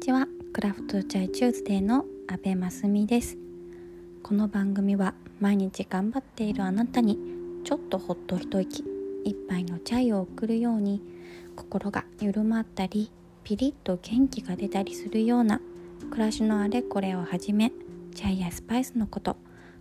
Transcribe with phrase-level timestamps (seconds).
[0.00, 0.26] ちは。
[0.54, 3.36] クラフトチャイチューズデーの阿部真澄です。
[4.22, 7.18] この番組は毎日頑張っているあなたに
[7.64, 8.82] ちょっとほっと一息
[9.26, 11.02] 一杯のチャイを送るように
[11.54, 13.12] 心が緩まったり
[13.44, 15.60] ピリッと元気が出たりするような
[16.10, 17.70] 暮らしのあれこれをはじめ
[18.14, 19.36] チャイやスパイスのこと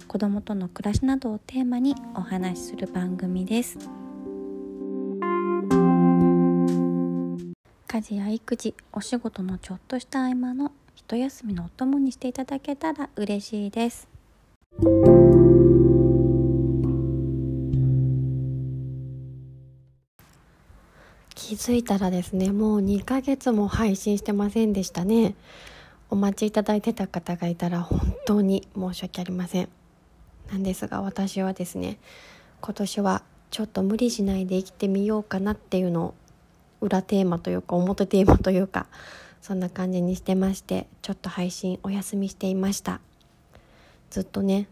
[0.10, 3.99] 子供との暮らしなどをテーマにお話しする番組です。
[7.92, 14.07] 家事や育児お仕事のちょっとした合間の一休みのお供にしていただけたら嬉しいです。
[21.34, 25.34] 気づいたらですねもう2ヶ月も配信してませんでしたね。
[26.12, 29.70] お待ちいただいてた方がいたら本当に申し訳ありません。
[30.51, 31.98] なんですが私はですね
[32.62, 36.14] 今年はちょっと無理しないで生きてみようかなっていうのを
[36.82, 38.88] 裏テーマというか表テーマというか
[39.42, 43.02] そんな感じにしてましてちょっと配信お休みしていました。
[44.10, 44.68] ずっとね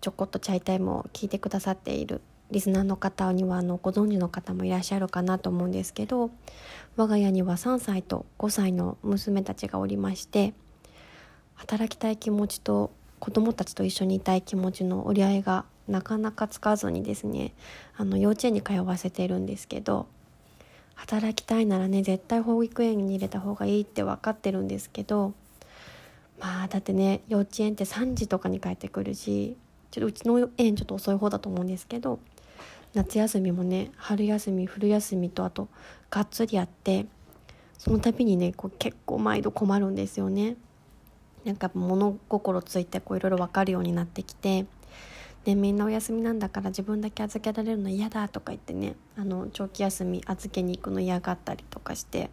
[0.00, 6.30] ちょこっとチャイタイムを聞いてくださっているリスナーの方にはあのご存知の方もいらっしゃるかなと思うんですけど
[6.96, 10.54] 我が家には3歳と5歳の娘たちがおりまして
[11.54, 17.54] 働きたい気持ちと子供たちと一緒にいたい気持ちの折り合いがなかなかつかずにですね
[17.96, 20.06] あの幼稚園に通わせてるんですけど
[20.94, 25.32] 働きたいならね絶対保育園に入れた方がいいって分かってるんですけど
[26.40, 29.56] まあだってね幼稚園って3時とかに帰ってくるし
[29.90, 32.18] ちょっとうちの園ちょっと遅い方だと思うんですけど
[32.94, 35.68] 夏休みもね春休み冬休みとあと
[36.10, 37.06] がっつりあって
[37.78, 40.56] その度にねこう結構毎度困るんですよね。
[41.44, 44.64] なんか物心ついていろいろ分かるようになってきて
[45.44, 52.28] でみんなお休みなんだから自分だけ預けられるの嫌だとか言ってねあの長期休み預けに行くの嫌がったりとかしてっ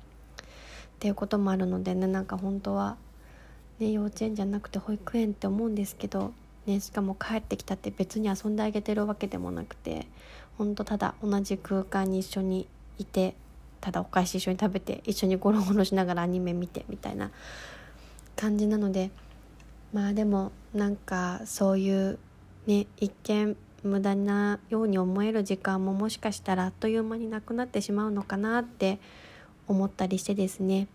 [0.99, 2.95] ていうこともあるのでねなんか本当は、
[3.79, 6.31] ね、幼稚園じゃなくて保育園って思うんですけど、
[6.65, 10.07] ね、しかも帰ってきたって別に遊んであげてるわけでもなくて
[10.57, 12.67] 本当ただ同じ空間に一緒に
[12.97, 13.35] いて
[13.81, 17.31] ただお菓子一緒に食べて一緒にゴロゴロしながらアニメ見てみたいな
[18.35, 19.11] 感じなので
[19.91, 22.19] まあでもなんかそういう
[22.67, 28.99] ね一見無駄なように思える時間ももしかしたらあっという間になくなってしまうのかなって
[29.67, 30.87] 思ったりしてですね。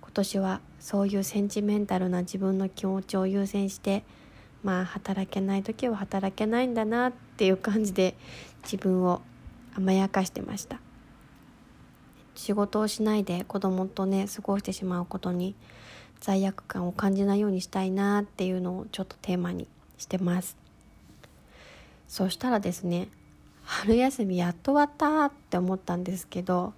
[0.00, 4.02] 今年はそういうセンチメンタルな自分の気持ちを優先して
[4.62, 8.14] まあ働けない時は働けないんだなっていう感じで
[8.62, 9.20] 自分を
[9.74, 10.80] 甘やかしてました。
[12.34, 15.54] 仕事をしないで子供とね過ごしてしまうことに
[16.20, 19.68] 罪悪感を感じないようにしたいなっていうのをちょっとテーマに
[19.98, 20.65] してます。
[22.08, 23.08] そしたらですね
[23.64, 26.72] 春休みやっと終わったって思ったんですけど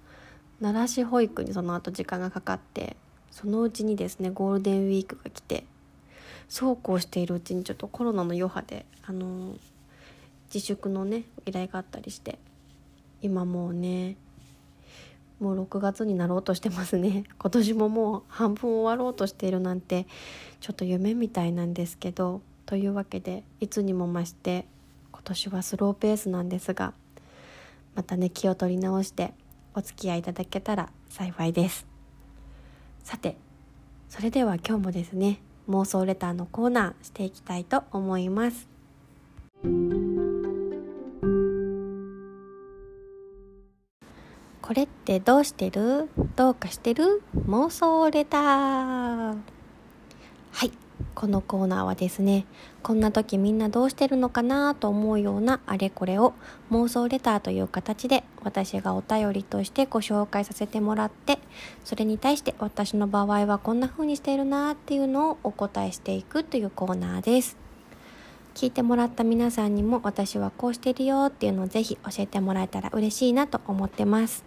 [0.61, 2.97] 奈良市保育にその後時間がかかって
[3.31, 5.65] そのうちにですねゴールデンウィークが来て
[6.49, 9.55] そうこうしているうちにちょっとコロナの余波であの
[10.53, 12.39] 自粛のね依頼があったりして
[13.21, 14.15] 今もうね
[15.39, 17.23] もう6月になろうとしてますね。
[17.39, 20.05] 今年ももう半分終わろうとしているなんて
[20.59, 24.65] ちょっと夢みたいなんですけどというわけでいつにも増して
[25.29, 26.93] 年はスローペースなんですが
[27.95, 29.33] またね気を取り直して
[29.75, 31.85] お付き合いいただけたら幸いです。
[33.03, 33.37] さて
[34.09, 35.39] それでは今日もですね
[35.69, 38.67] 妄想レターのコーナーしていきたいと思います。
[44.61, 46.09] これってどうしてる？
[46.35, 47.21] どうかしてる？
[47.47, 49.37] 妄想レター。
[50.51, 50.71] はい。
[51.19, 52.45] このコーナーはですね
[52.81, 56.33] こんな時みんなどうしてるのかなと思うようなあれこれを
[56.71, 61.39] 妄想レターという形で私がお便りとしてご紹介させてもらって
[61.83, 67.57] それに対して私の場合はこんな風にしているなっていうのをお答えしていくというコーナーです。
[68.53, 74.45] 聞いてもらった皆さんにも私はこうしてるよっていうのをぜひ教えてもらえたら嬉しいなと思ってます。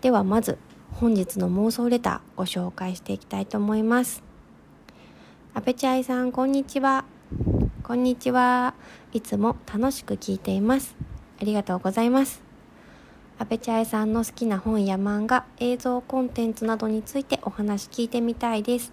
[0.00, 0.58] ではまず
[0.94, 4.29] 本日の妄想レターご紹介していきたいと思います。
[5.52, 7.04] 阿部ちゃいさんこんにちは。
[7.82, 8.72] こんにちは。
[9.12, 10.94] いつも楽しく聞いています。
[11.40, 12.40] ありがとうございます。
[13.36, 18.92] 阿部ちゃいさんの好きな本や漫画映像コンテンツなどについてお話聞いてみたいです。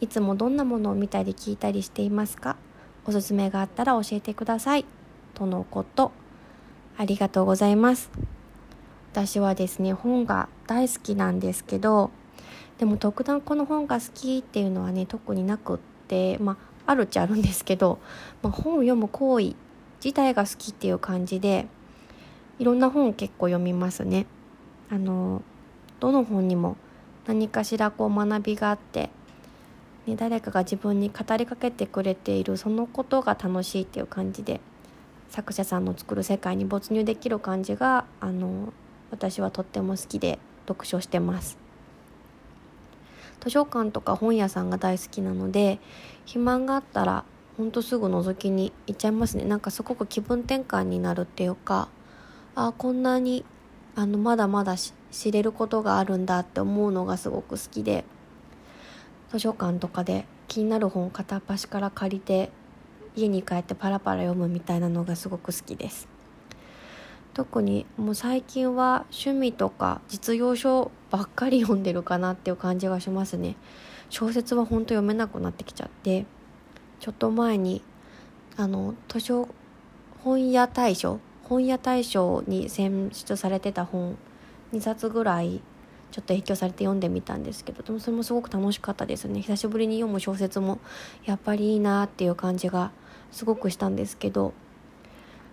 [0.00, 2.56] いつもどんなものを見たり聞いたりしていますか？
[3.04, 4.86] おすすめがあったら教えてください。
[5.34, 6.12] とのこと。
[6.96, 8.10] ありがとうございます。
[9.12, 12.10] 私はですね本が大好きなんですけど
[12.78, 16.52] でも特段この本が好きっていうのはね特になくってま
[16.86, 17.98] ああるっちゃあるんですけど、
[18.42, 19.54] まあ、本を読む行為
[20.02, 21.66] 自体が好きっていう感じで
[22.58, 24.26] いろんな本結構読みますね。
[24.90, 25.42] あの
[26.00, 26.76] どの本にも
[27.26, 29.10] 何かしらこう学びがあって、
[30.06, 34.60] ね、誰かが自分に語りかけてくれているそのことが楽しいっていう感じで
[35.28, 38.72] 作者さんの作る世界に没入できる感じがあの
[39.10, 41.67] 私はとっても好きで読書してます
[43.48, 45.78] 図書館とか本屋さんが大好きなので
[46.26, 47.24] 暇があったら
[47.56, 49.44] ほんとすぐ覗きに行っちゃいますね。
[49.46, 51.88] なんかすごく気分転換になるっていうか
[52.54, 53.46] あこんなに
[53.96, 58.04] あのまだまだ知れることがあるんだって思うのがすごく好きで
[59.30, 62.50] 図書館とかで気になる本を片っ端から借りて
[63.16, 66.17] 家に帰ってパラパラ読むみたいなのがすごく好きです。
[67.38, 73.54] 特にもう最近は趣味とか実用書ばっかり読んでるかなっていう感じがしますね。
[74.10, 76.26] 小説は本当読めなくなってきちゃって
[76.98, 77.84] ちょっと前に
[78.56, 79.48] あの図書
[80.24, 84.18] 本屋大賞本屋大賞に選出されてた本
[84.72, 85.60] 2冊ぐらい
[86.10, 89.42] ちょっと影響されて読んでみたんですけどでもそれもすごく楽しかったですね。
[89.42, 90.80] 久しぶりに読む小説も
[91.24, 92.90] やっぱりいいなっていう感じが
[93.30, 94.54] すごくしたんですけど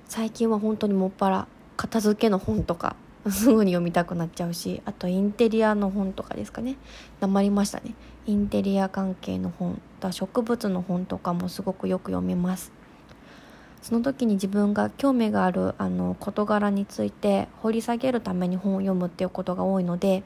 [0.07, 2.95] 最近は本当にもっぱら片付けの本とか
[3.29, 6.75] すぐに読みたくなっちゃうしあとインテリアの本とかですかね。
[7.19, 7.95] 黙りましたね。
[8.27, 12.71] インテリア関係の本と植物の本とかもすごくよく読みます。
[13.81, 20.23] その時に自分が興味があるあの事柄について掘り下げるために本を読むっていうことが多いので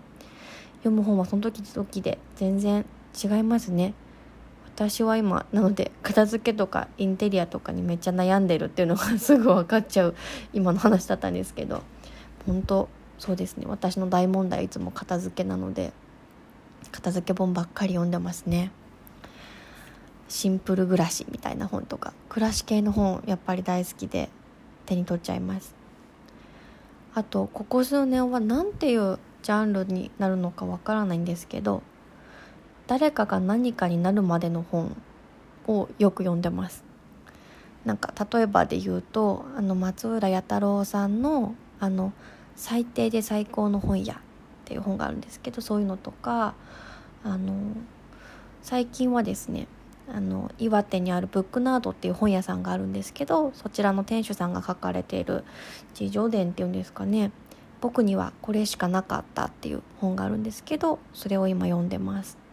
[0.77, 2.85] 読む本はその時々で全然
[3.21, 3.93] 違いますね。
[4.79, 10.15] 私は今なので片付けとかインテリアとかにめっちゃ悩んでるっていうのがすぐ分かっちゃう
[10.53, 11.83] 今の話だったんですけど
[12.47, 12.87] 本当
[13.17, 13.65] そうですね。
[13.67, 15.91] 私の大問題いつも片付けなので
[16.91, 18.71] 片付け本ばっかり読んでますね。
[20.29, 22.13] シンプル暮らしみたいな本とか。
[22.29, 24.29] 暮らし系の本やっぱり大好きで
[24.85, 25.75] 手に取っちゃいます。
[27.13, 31.83] あとここ数年は何ていうジャンルになるのかわからないんですけど
[32.89, 34.99] 誰かが何かになるまでの本
[35.67, 36.83] をよく読んでます。
[37.85, 42.13] なんか例えばで言うとあの松浦弥太郎さんのあの
[42.57, 44.17] 「最低で最高の本屋」っ
[44.65, 46.55] ていう本があるんですけどそういうのとか
[47.23, 47.53] あの
[48.63, 49.67] 最近はですね
[50.11, 55.43] あの岩手にあるブックナードっていう本屋さんがあるんですけどそちらの店主さんが書かれている
[55.97, 57.31] 自叙伝っていうんですかね。
[57.81, 62.48] 僕にはこれしかなかったっていう本があるんですけどそれを今読んでます。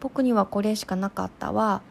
[0.00, 1.82] 僕にはこれしかなかったは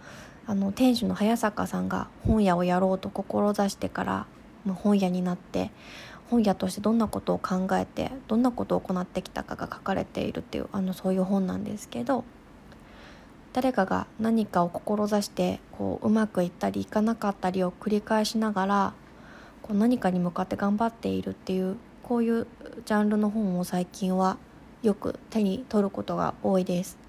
[0.47, 4.25] あの店主の早坂さんが本屋をやろうと志してから
[4.65, 5.71] もう本屋になって
[6.29, 12.23] 本屋としてどんなことを考えてどんなことを行ってきたかが書かれているっていうあのそういう本なんですけど
[13.53, 18.93] 誰かが何かを志してこううまくいったりいかなかったりを繰り返しながら
[19.63, 22.47] こう何かに向かって頑張っているっていうこういう
[22.85, 24.37] ジャンルの本を最近は
[24.81, 27.08] よく手に取ることが多いです。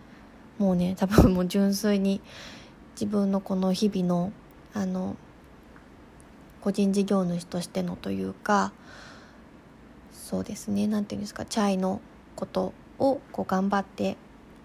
[0.61, 2.21] もうね 多分もう純粋に
[2.93, 4.33] 自分のこの日々の
[4.73, 5.17] あの
[6.61, 8.73] 個人事業主としてのというか
[10.13, 12.01] そうですね何て言うんですかチャイの
[12.37, 14.17] ことをこう頑張って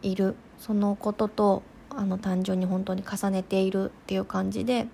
[0.03, 4.87] いるそのこととあの単純に本当に重ねているっていう感じで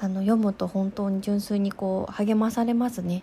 [0.00, 3.22] あの読むと本当に純粋にこう励まされますね。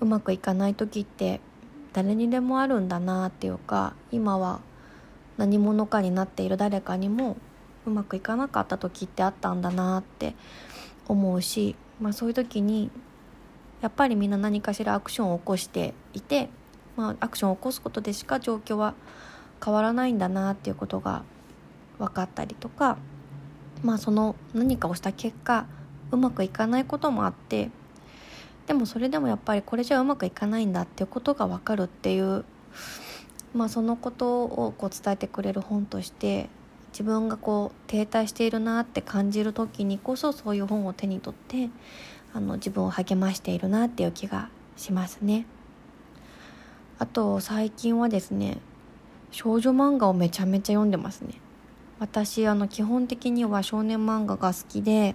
[0.00, 1.40] うまくいかない時って
[1.92, 4.60] 誰にでもあるんだなっていうか今は
[5.40, 7.38] 何者かになっている誰かにも
[7.86, 10.34] うまくいかなかった時ってあったんだなって
[11.08, 12.90] 思うし、まあ、そういう時に
[13.80, 16.50] やっぱりみんな何かしらアクションを起こしていて、
[16.94, 18.92] まあ、アクションを起こすことでしか状況は
[19.64, 21.22] 変わらないんだなっていうことが
[21.98, 22.98] 分かったりとか、
[23.82, 25.64] まあ、その何かをした結果
[26.10, 27.70] うまくいかないこともあって
[28.66, 32.44] でもそれでもやっぱりこれじゃうまくいかないんだっていうことが分かるっていう
[33.54, 36.48] まあ、そのことをこう伝えてくれる本として
[36.92, 41.70] 自分がこう停滞しているなって感じる時にこそそういう本を手に取って
[42.32, 45.46] あの自分を励ましているなっていう気がしますね。
[46.98, 48.58] あと最近はですね
[49.30, 51.34] 少女漫画をめちゃめちゃ読んでますね。
[51.98, 55.14] 私あの基本的には少年漫画が好きで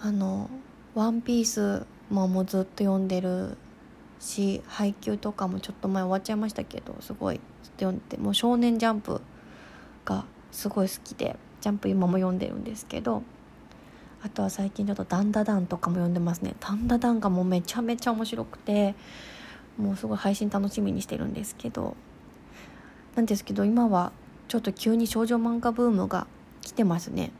[0.00, 0.50] あの
[0.94, 3.56] 「ワンピースももうずっと読んでる
[4.22, 9.20] し配給とかもちょっと前終わっちゃいましたけどすごいずっと読んでもう「少年ジャンプ」
[10.06, 13.22] がすごい好きでジャンプ今も読んでるんですけど
[14.22, 16.54] あとは最近ちょっと「ダンダダン」とかも読んでますね。
[16.60, 18.94] ダンダダンがもうめちゃめちゃ面白くて
[19.76, 21.96] もうすごい配信楽しみにしてるんですけど
[23.16, 24.12] なんですけど今は
[24.46, 26.26] ちょっと急に少女漫画ブームが
[26.60, 27.32] 来てますね。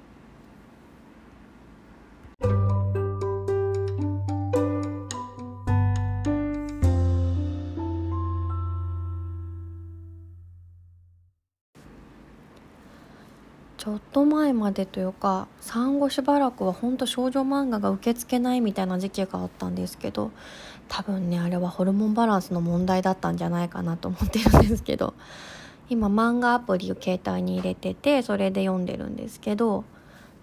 [13.82, 20.30] ちょっと前までというか産後しばらくはほんと少女漫画が受け付けないみたいな時期があったんですけど
[20.86, 25.14] 多分ねあれはホルモンバランスの問題だったんじゃないかなと思ってるんですけど
[25.88, 29.82] 今漫画アプリを携帯に入れててそれで読んでるんですけど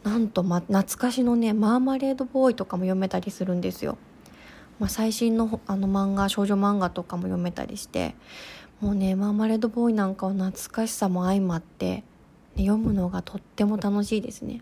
[0.04, 3.98] なんと、ま、懐かしのねマーマレードボーイとかも読めたりするんですよ。
[4.80, 8.16] まあ、最新のあの漫画少女漫画とかも読めたりして
[8.82, 12.04] もうねマーマレードボーイなんかは懐かしさも相まって
[12.60, 14.62] 読むのがとっても楽しいですね。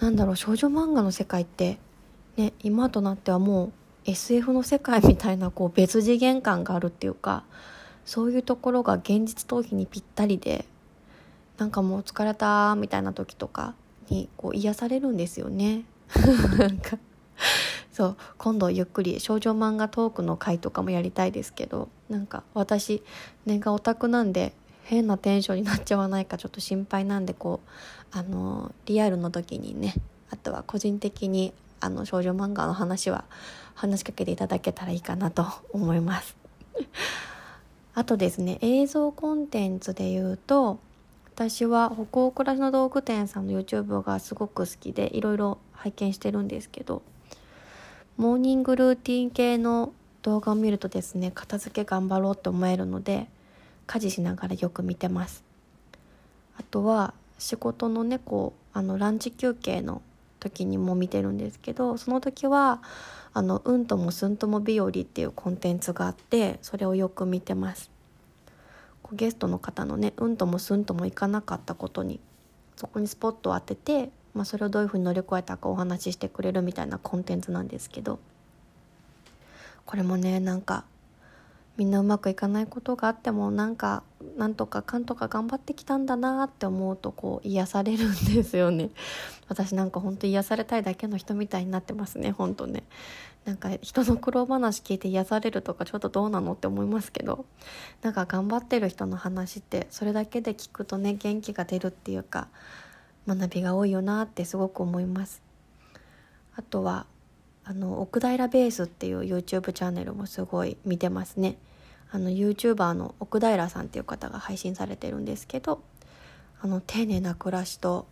[0.00, 1.78] なんだろう少女漫画の世界って
[2.36, 3.72] ね今となってはもう
[4.06, 7.44] SF の世界みたいなこう別次元感があるっていうか
[8.06, 10.64] そういうところが現実逃避にぴったりで
[11.58, 13.74] なんかもう疲れたみたいな時とか
[14.08, 15.84] にこう癒されるんですよね。
[16.58, 16.98] なんか
[17.92, 23.02] そう今度ゆっくり少女漫画トークの回とかもやりたいですけどなんか私
[23.44, 27.68] 根がオタクなんで変なテンションになっちゃわないかちょっと心配なんでこう
[28.16, 29.94] あのリアルの時にね
[30.30, 33.24] あとは個人的にあの少女漫画の話は
[33.74, 36.36] 話しかけていただけたらいいかなと 思います。
[37.94, 40.78] あとですね映像コンテンツで言うと
[41.34, 47.02] 私は北欧暮らしの道具店さんの YouTube がすごく好きでいろいろ拝見してるんですけど
[48.16, 53.26] モーニングルーティン系の動画を見るとですね片付け頑張ろうって思えるので
[53.90, 55.42] 家事しながらよく見てます。
[56.56, 60.00] あとは仕事のねこうあのランチ休憩の
[60.38, 62.82] 時にも見てるんですけどその時は
[63.34, 67.90] 「あのうんともすんとも日和」っていうコンテンツがあってそれをよく見てます。
[69.12, 72.20] ゲストの方のねうんともすんともいかなかったことに
[72.76, 78.20] そこにスポットを当てて、まあ、それをどういうふうに乗り越えたかお話ししてくれるみたいなコンテンツなんですけど
[79.84, 80.84] これもねなんか
[81.76, 84.02] みんなうまくいかないことがあってもなんか
[84.36, 88.90] なんとかかんとか頑張ってきたんだなって思うとこう癒されるんですよね。
[89.48, 92.82] 私なんかほんと癒されたいだけの人みたいになってますねほんとね。
[93.44, 97.46] なんか人の苦労話聞いて癒されるとかちょっとどうなのって思いますけど。
[98.02, 102.48] なんか頑張ってる人の話ってそれだけで聞くとね元気が出るっていうか
[103.26, 105.42] 学びが多いよなってすごく思います。
[106.56, 107.06] あとは
[107.70, 111.56] あの奥平ベースっていう YouTube チャンネルもすごい見てますね
[112.10, 115.80] あの YouTuber の奥平さんっていう方が配信されてるんですけど
[116.60, 118.08] あの丁寧な暮らしと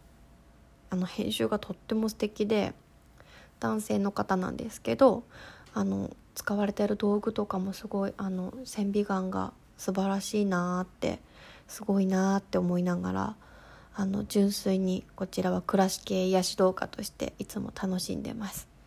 [0.90, 2.72] あの編集がとっても素敵で
[3.58, 5.24] 男性の方なんですけど
[5.74, 11.18] あの使われてる道具とかもすごいあの線美眼が素晴らしいなって
[11.66, 13.36] すごいなって思いながら
[13.96, 18.77] あの純粋にこちらは暮らし系癒し動画としていつも楽しんでます。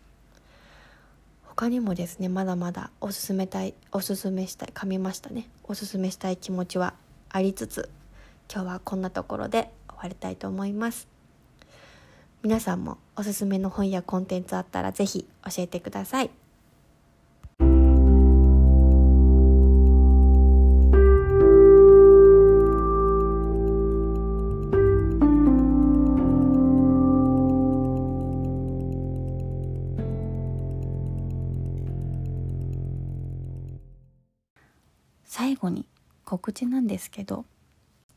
[1.54, 5.50] 他にもですねまだまだおすすめたいおすすめしたい噛みましたね。
[5.64, 6.94] おすすめしたい気持ちは
[7.28, 7.90] ありつつ
[8.50, 11.08] 今日はこんなところで終わりたいと思います。
[12.42, 16.30] 皆さんもおすすめの本やコンテンツあったら是非教えてください。
[35.34, 35.86] 最後に
[36.26, 37.46] 告知なんですけど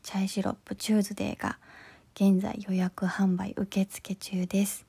[0.02, 1.58] チャイシロップチューズデーが
[2.14, 4.84] 現在予約販売受付中です。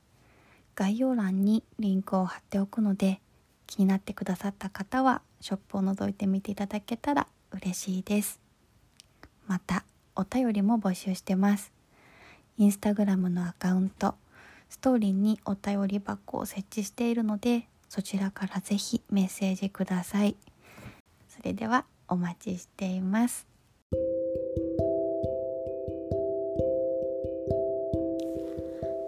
[0.74, 3.22] 概要欄にリンクを貼っておくので
[3.66, 8.38] 気になってくださった方はショップを覗いてみていただけたら嬉しいです。
[9.46, 11.72] またお便りも募集してます。
[12.58, 14.16] インスタグラムのアカウント
[14.68, 20.36] ストーリーにお便り箱を設置しているのでそちらからぜひメッセージください。
[21.30, 23.46] それではお待ちしています。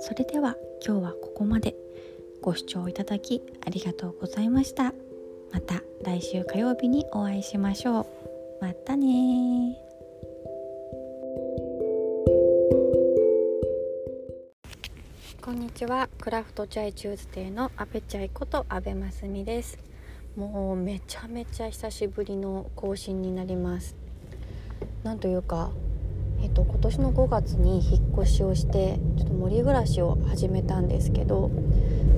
[0.00, 1.74] それでは今日はここまで。
[2.42, 4.94] ご視聴いただきありがとうございました。
[5.52, 8.06] また来週火曜日にお会いしましょう。
[8.62, 9.76] またね
[15.42, 16.08] こんにちは。
[16.18, 19.89] クラフトチャイチューズデーの阿部チャイこと阿部真澄です。
[20.40, 23.94] もうめちゃめちゃ久しぶりの更新になります
[25.02, 25.70] なんというか
[26.42, 31.50] えっと、今年の5月に引っ越しをしてちょっと森暮らしを始めたんですけど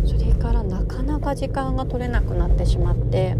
[0.05, 3.37] それからなかなか時間が取れなくなってしまって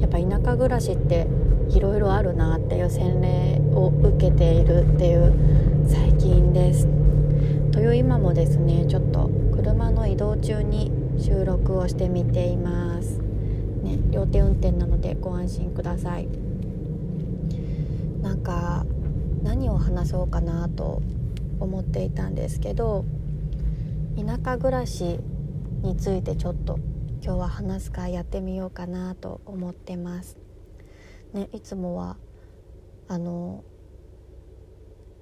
[0.00, 1.28] やっぱ田舎暮らしって
[1.68, 5.32] いろいろあるなっていう洗礼を受けているっていう
[5.86, 6.88] 最近です。
[7.70, 10.90] という今もですねちょっと車の移動中に
[11.20, 12.81] 収録をしてみています。
[14.12, 16.28] 両手運転なのでご安心ください
[18.20, 18.84] なんか
[19.42, 21.02] 何を話そうかなと
[21.58, 23.04] 思っていたんですけど
[24.16, 25.18] 田舎暮らし
[25.82, 26.78] についてちょっと
[27.22, 30.36] 今日は話す会やってみようかなと思ってます。
[31.32, 32.16] ね、いつもは
[33.08, 33.64] あの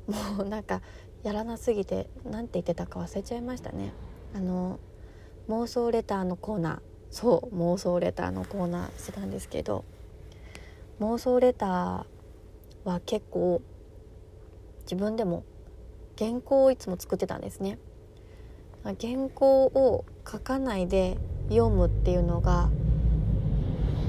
[0.07, 0.83] もうなんか
[1.23, 3.93] やらなすぎて何て言ってたか忘れちゃいましたね。
[4.35, 4.81] あの
[5.49, 9.85] 妄想レターのコーナーそう妄想レターのコーナーしてたんですけど
[11.01, 12.05] 妄想レター
[12.85, 13.63] は結構
[14.83, 15.45] 自分でも
[16.19, 17.79] 原稿をいつも作ってたんですね。
[18.85, 22.71] 原稿を書かないで読むっていうのが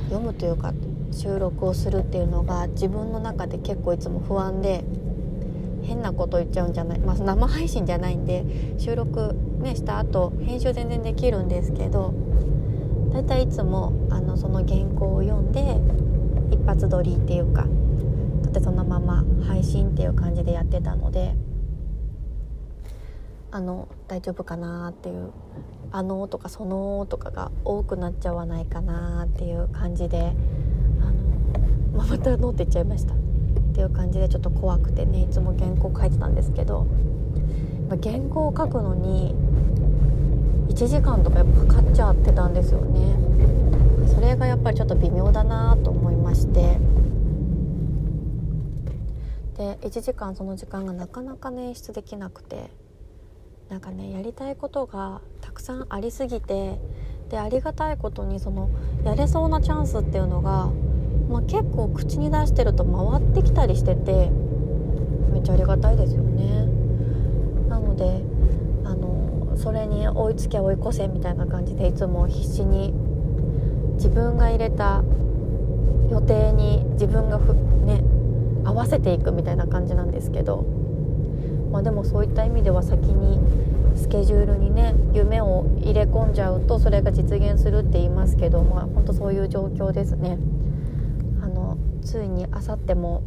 [0.10, 0.74] 読むというか
[1.12, 4.84] 収録をするっていうのが自分の中で結構いつも不安で
[5.84, 8.46] 変なこと言っちゃうんじゃない、まあ、生配信じゃないんで
[8.78, 12.14] 収録、ね、した後編集全然できるんですけど
[13.12, 15.78] だいたいいつもあのその原稿を読んで
[16.56, 17.68] 一発撮りっていうか
[18.44, 21.36] だってそのまま配信っていう感じでやってたので
[23.52, 25.32] あの大丈夫かなっていう
[25.92, 30.34] 「あの」とか「その」とかが多くなっちゃわないかなっていう感じで
[31.02, 33.14] あの、まあ、また「の」って言っちゃいました。
[33.14, 36.88] っていう感じでちょっと怖くてねいつも原稿書いてたんですけど
[38.04, 39.34] 原稿を書くのに
[40.72, 43.18] 1時間とかやっぱかかっちゃってたんですよね。
[44.08, 46.80] それがやっぱりちょっと微妙だなと思いまして。
[49.58, 52.72] で1時間その時間がなかなかね演出できなくて。
[53.70, 56.80] なんかねやりたいことがたくさんありすぎて。
[57.30, 58.70] でありがたいことにその
[59.06, 60.70] やれそうなチャンスっていうのが、
[61.30, 64.30] まあ、結構口に出してると回ってきたりしてて
[65.32, 66.66] めっちゃありがたいですよね。
[67.70, 68.22] なので
[69.62, 72.94] それに追いつけ追い越せみたいな感じでいつも必死に
[73.96, 75.04] 自分が入れた
[76.10, 78.02] 予定に自分がふね
[78.66, 80.66] 合わせていくみたいな感じなんですけど
[81.72, 83.40] まあ、でもそういった意味では先に
[83.96, 90.38] スケジュールにね夢を入れ込んじゃうとそれが実現するって言いますけどまあ本当そういう状況ですね。
[91.42, 93.24] あのついにあさっても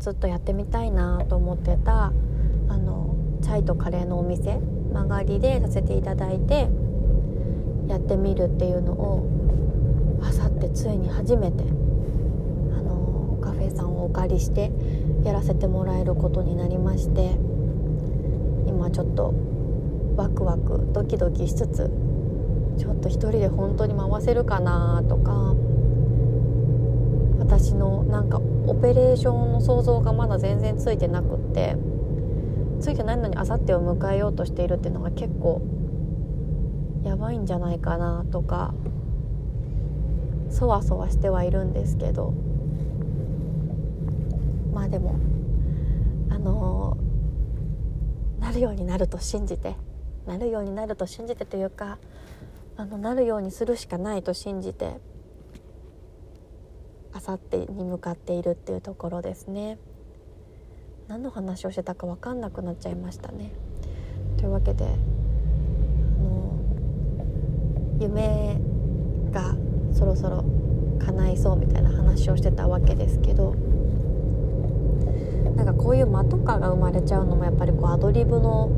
[0.00, 2.12] ずっとやってみたいなと思ってた
[2.68, 4.58] あのチャイとカレーのお店
[4.96, 6.68] 曲がりでさせていただいて
[7.86, 11.64] やってみるっていうのをあさってついに初めて
[12.72, 14.72] あのカフェさんをお借りして
[15.22, 17.36] やらせてもらえることになりまして
[18.66, 19.34] 今ちょっと
[20.16, 21.90] ワクワクドキドキしつつ
[22.78, 25.54] ちょっと一人で本当に回せるかなとか
[27.38, 31.76] 私のなんかオペレーションの想像がまだ全然ついてなくって
[32.80, 35.62] ついてないのにあさってを迎えようとしているっていうのが結構
[37.04, 38.74] やばいんじゃないかなとか
[40.50, 42.34] そわそわしてはいるんですけど。
[44.76, 45.16] まあでも
[46.28, 49.74] あのー、なるようになると信じて
[50.26, 51.96] なるようになると信じてというか
[52.76, 54.98] あのなるようにするしかないと信じて
[57.14, 59.78] あさってに向かっているっていうところですね。
[61.08, 63.52] 何の話をしてたか分かんなくなっちゃいましたね
[64.38, 64.88] というわけであ
[66.22, 66.58] の
[68.00, 68.58] 夢
[69.30, 69.54] が
[69.92, 70.44] そろそろ
[70.98, 73.54] 叶いそうみたいな話をしてたわけですけど
[75.54, 78.70] なんかこういう間とかが生まれちゃうのもやっぱりこうアドリブの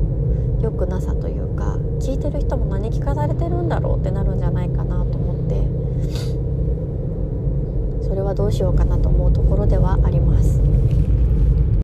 [0.61, 5.67] 良くなさというか聞いてる人も何聞かされてるんだろうってなるんじゃないかなと思って
[8.07, 10.78] それはどうしようかなと思うところではあります。